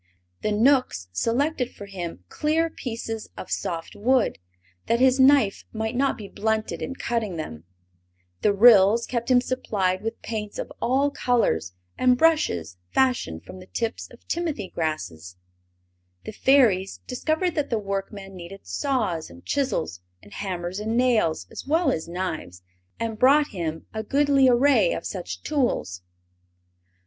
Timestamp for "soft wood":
3.51-4.39